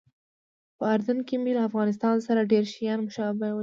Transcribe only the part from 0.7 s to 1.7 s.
په اردن کې مې له